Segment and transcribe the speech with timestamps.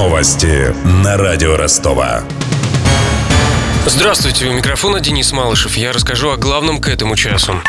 [0.00, 2.22] Новости на радио Ростова.
[3.84, 5.76] Здравствуйте, у микрофона Денис Малышев.
[5.76, 7.60] Я расскажу о главном к этому часу.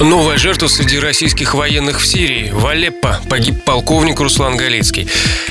[0.00, 2.50] Новая жертва среди российских военных в Сирии.
[2.50, 5.08] В Алеппо погиб полковник Руслан Галицкий.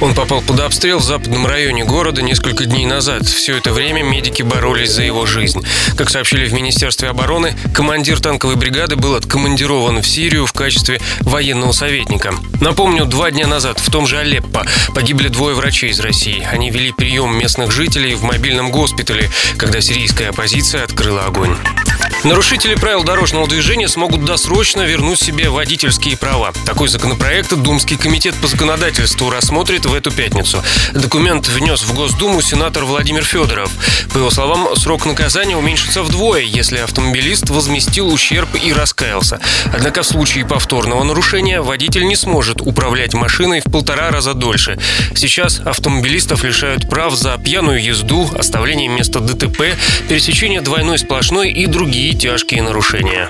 [0.00, 3.26] Он попал под обстрел в западном районе города несколько дней назад.
[3.26, 5.62] Все это время медики боролись за его жизнь.
[5.96, 11.72] Как сообщили в Министерстве обороны, командир танковой бригады был откомандирован в Сирию в качестве военного
[11.72, 12.34] советника.
[12.60, 16.46] Напомню, два дня назад в том же Алеппо погибли двое врачей из России.
[16.50, 21.56] Они вели прием местных жителей в мобильном госпитале, когда сирийская оппозиция открыла огонь.
[22.24, 26.52] Нарушители правил дорожного движения смогут досрочно вернуть себе водительские права.
[26.64, 30.62] Такой законопроект Думский комитет по законодательству рассмотрит в эту пятницу.
[30.94, 33.72] Документ внес в Госдуму сенатор Владимир Федоров.
[34.12, 39.40] По его словам, срок наказания уменьшится вдвое, если автомобилист возместил ущерб и раскаялся.
[39.74, 44.78] Однако в случае повторного нарушения водитель не сможет управлять машиной в полтора раза дольше.
[45.16, 49.76] Сейчас автомобилистов лишают прав за пьяную езду, оставление места ДТП,
[50.08, 53.28] пересечение двойной сплошной и другие тяжкие нарушения.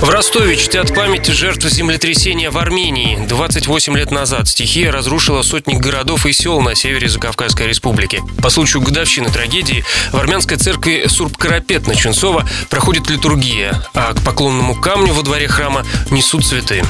[0.00, 3.18] В Ростове чтят память жертв землетрясения в Армении.
[3.26, 8.22] 28 лет назад стихия разрушила сотни городов и сел на севере Закавказской республики.
[8.40, 14.74] По случаю годовщины трагедии в армянской церкви Сурб-Карапет на Чунцова проходит литургия, а к поклонному
[14.74, 16.84] камню во дворе храма несут цветы.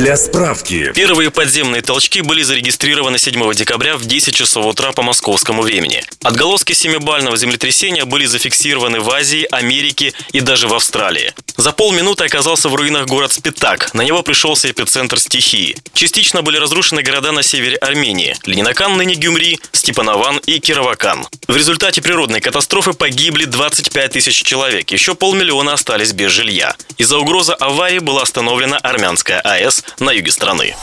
[0.00, 0.92] Для справки.
[0.94, 6.02] Первые подземные толчки были зарегистрированы 7 декабря в 10 часов утра по московскому времени.
[6.22, 11.34] Отголоски семибального землетрясения были зафиксированы в Азии, Америке и даже в Австралии.
[11.58, 13.92] За полминуты оказался в руинах город Спитак.
[13.92, 15.76] На него пришелся эпицентр стихии.
[15.92, 21.26] Частично были разрушены города на севере Армении– Ленинакан, ныне Гюмри, Степанован и Кировакан.
[21.46, 26.74] В результате природной катастрофы погибли 25 тысяч человек, еще полмиллиона остались без жилья.
[26.96, 30.74] Из-за угрозы аварии была остановлена армянская АЭС на юге страны.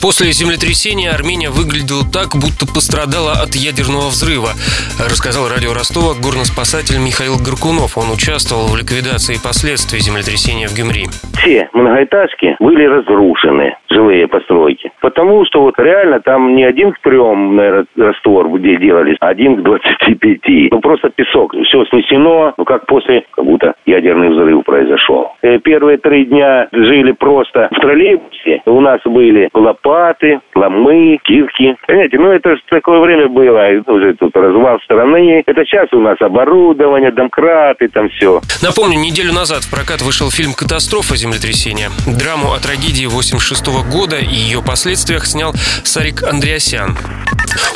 [0.00, 4.54] После землетрясения Армения выглядела так, будто пострадала от ядерного взрыва,
[5.02, 7.98] рассказал радио Ростова горноспасатель Михаил Горкунов.
[7.98, 11.10] Он участвовал в ликвидации последствий землетрясения в Гюмри.
[11.42, 14.92] Все многоэтажки были разрушены, жилые постройки.
[15.00, 19.56] Потому что вот реально там не один к трем, наверное, раствор где делали, а один
[19.56, 20.68] к двадцати пяти.
[20.70, 21.54] Ну просто песок.
[21.66, 25.34] Все снесено, ну как после, как будто ядерный взрыв произошел.
[25.48, 28.62] Э, Первые три дня жили просто в троллейбусе.
[28.66, 31.76] У нас были лопаты, ломы, кирки.
[31.86, 33.68] Понимаете, ну это же такое время было.
[33.86, 35.42] Уже тут развал страны.
[35.46, 38.40] Это сейчас у нас оборудование, домкраты, там все.
[38.62, 41.88] Напомню, неделю назад в прокат вышел фильм «Катастрофа землетрясения».
[42.06, 45.52] Драму о трагедии 86 года и ее последствиях снял
[45.84, 46.96] Сарик Андреасян.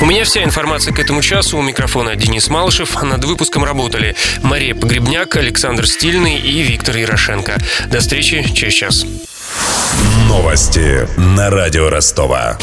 [0.01, 1.59] У меня вся информация к этому часу.
[1.59, 3.03] У микрофона Денис Малышев.
[3.03, 7.59] Над выпуском работали Мария Погребняк, Александр Стильный и Виктор Ярошенко.
[7.87, 9.05] До встречи через час.
[10.29, 12.59] Новости на радио Ростова.